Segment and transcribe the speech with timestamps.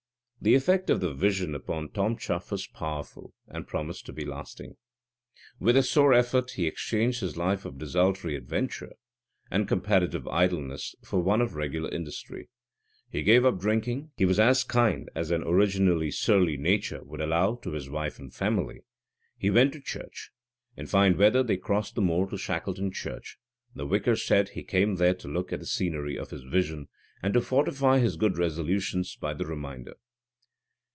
[0.43, 4.75] The effect of the vision upon Tom Chuff was powerful, and promised to be lasting.
[5.59, 8.93] With a sore effort he exchanged his life of desultory adventure
[9.51, 12.49] and comparative idleness for one of regular industry.
[13.07, 17.53] He gave up drinking; he was as kind as an originally surly nature would allow
[17.57, 18.79] to his wife and family;
[19.37, 20.31] he went to church;
[20.75, 23.37] in fine weather they crossed the moor to Shackleton Church;
[23.75, 26.87] the vicar said he came there to look at the scenery of his vision,
[27.21, 29.97] and to fortify his good resolutions by the reminder.